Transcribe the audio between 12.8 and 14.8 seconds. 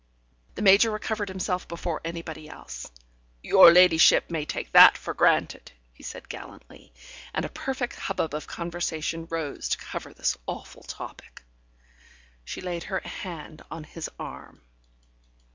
her hand on his arm.